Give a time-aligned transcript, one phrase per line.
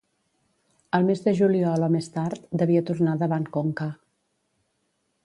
[0.99, 3.91] El mes de juliol o més tard, devia tornar davant Conca.